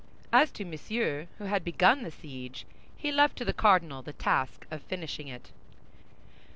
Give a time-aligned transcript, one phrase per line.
[0.33, 2.65] As to Monsieur, who had begun the siege,
[2.97, 5.51] he left to the cardinal the task of finishing it.